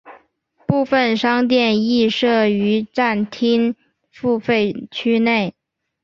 [0.65, 3.75] 部分商店亦设于站厅
[4.09, 5.53] 付费区内。